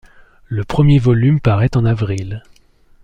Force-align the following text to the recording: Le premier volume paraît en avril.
Le 0.47 0.63
premier 0.63 0.97
volume 0.97 1.39
paraît 1.39 1.77
en 1.77 1.85
avril. 1.85 2.41